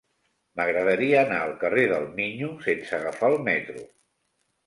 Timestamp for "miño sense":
2.19-2.97